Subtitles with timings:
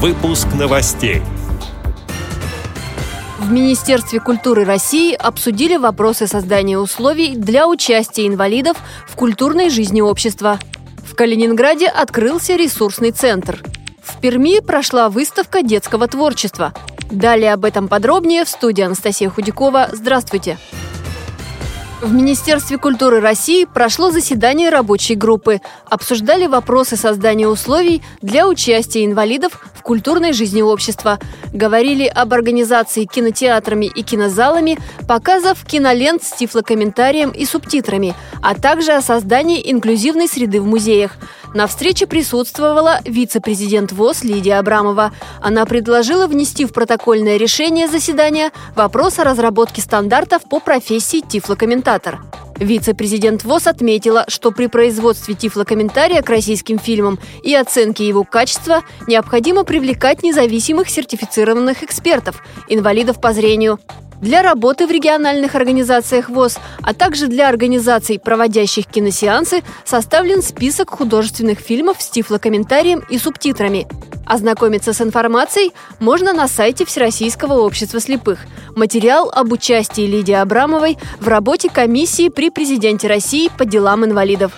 [0.00, 1.22] Выпуск новостей.
[3.40, 8.76] В Министерстве культуры России обсудили вопросы создания условий для участия инвалидов
[9.08, 10.60] в культурной жизни общества.
[11.04, 13.60] В Калининграде открылся ресурсный центр.
[14.00, 16.72] В Перми прошла выставка детского творчества.
[17.10, 19.88] Далее об этом подробнее в студии Анастасия Худякова.
[19.92, 20.58] Здравствуйте!
[20.58, 20.77] Здравствуйте!
[22.00, 25.60] В Министерстве культуры России прошло заседание рабочей группы.
[25.84, 31.18] Обсуждали вопросы создания условий для участия инвалидов в культурной жизни общества.
[31.52, 39.02] Говорили об организации кинотеатрами и кинозалами, показов кинолент с тифлокомментарием и субтитрами, а также о
[39.02, 41.16] создании инклюзивной среды в музеях–
[41.54, 45.12] на встрече присутствовала вице-президент ВОЗ Лидия Абрамова.
[45.40, 51.20] Она предложила внести в протокольное решение заседания вопрос о разработке стандартов по профессии
[51.88, 52.20] тифлокомментатор.
[52.58, 59.64] Вице-президент ВОЗ отметила, что при производстве тифлокомментария к российским фильмам и оценке его качества необходимо
[59.64, 63.78] привлекать независимых сертифицированных экспертов, инвалидов по зрению
[64.20, 71.60] для работы в региональных организациях ВОЗ, а также для организаций, проводящих киносеансы, составлен список художественных
[71.60, 73.86] фильмов с тифлокомментарием и субтитрами.
[74.28, 78.40] Ознакомиться с информацией можно на сайте Всероссийского общества слепых.
[78.76, 84.52] Материал об участии Лидии Абрамовой в работе комиссии при президенте России по делам инвалидов.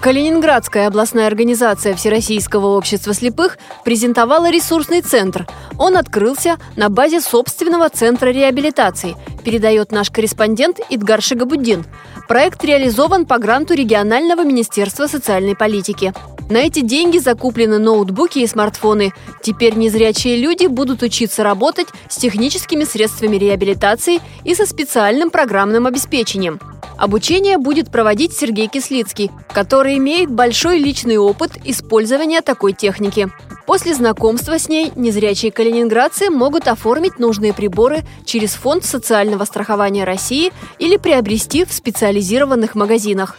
[0.00, 5.46] Калининградская областная организация Всероссийского общества слепых презентовала ресурсный центр.
[5.76, 11.84] Он открылся на базе собственного центра реабилитации, передает наш корреспондент Идгар Шигабуддин.
[12.28, 16.14] Проект реализован по гранту регионального министерства социальной политики.
[16.50, 19.12] На эти деньги закуплены ноутбуки и смартфоны.
[19.40, 26.58] Теперь незрячие люди будут учиться работать с техническими средствами реабилитации и со специальным программным обеспечением.
[26.98, 33.28] Обучение будет проводить Сергей Кислицкий, который имеет большой личный опыт использования такой техники.
[33.64, 40.52] После знакомства с ней незрячие калининградцы могут оформить нужные приборы через Фонд социального страхования России
[40.80, 43.36] или приобрести в специализированных магазинах.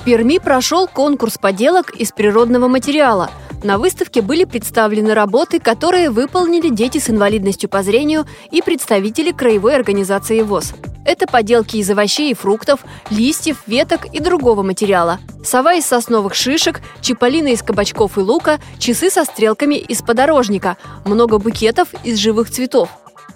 [0.00, 3.30] В Перми прошел конкурс поделок из природного материала.
[3.62, 9.76] На выставке были представлены работы, которые выполнили дети с инвалидностью по зрению и представители краевой
[9.76, 10.72] организации ВОЗ.
[11.04, 15.18] Это поделки из овощей и фруктов, листьев, веток и другого материала.
[15.44, 21.36] Сова из сосновых шишек, чиполлино из кабачков и лука, часы со стрелками из подорожника, много
[21.36, 22.88] букетов из живых цветов.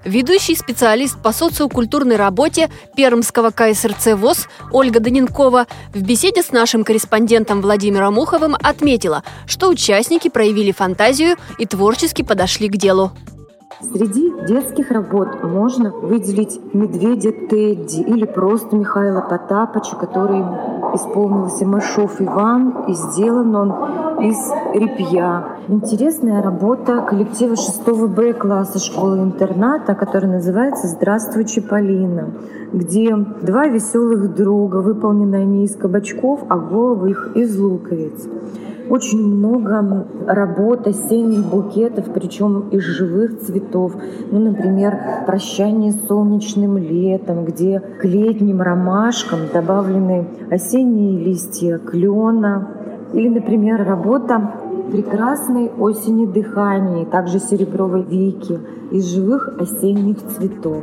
[0.05, 7.63] Ведущий специалист по социокультурной работе Пермского КСРЦ ВОЗ Ольга Даненкова в беседе с нашим корреспондентом
[7.63, 13.13] Владимиром Уховым отметила, что участники проявили фантазию и творчески подошли к делу.
[13.81, 20.43] Среди детских работ можно выделить «Медведя Тедди» или просто Михаила Потапыча, который
[20.95, 23.71] исполнился Машов Иван, и сделан он
[24.21, 24.37] из
[24.75, 25.59] репья.
[25.69, 32.35] Интересная работа коллектива 6 Б класса школы-интерната, которая называется «Здравствуй, Чиполлино»,
[32.73, 38.29] где два веселых друга, выполнены они из кабачков, а головы их из луковиц.
[38.89, 43.97] Очень много работ осенних букетов, причем из живых цветов.
[44.31, 52.69] Ну, например, «Прощание с солнечным летом», где к летним ромашкам добавлены осенние листья клена.
[53.15, 54.51] Или, например, работа
[54.91, 58.59] прекрасной осени дыхания, также серебровой веки
[58.91, 60.83] из живых осенних цветов.